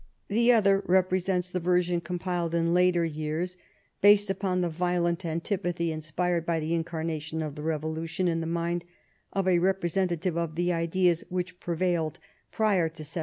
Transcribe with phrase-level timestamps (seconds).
[0.29, 3.55] The other represents the version compiled in later years,
[4.01, 8.83] based upon the violent antipathy inspired by the incarnation of the Revolution in the mind
[9.31, 12.17] of a representative of the ideas which prevailed
[12.51, 13.19] prior to 1789.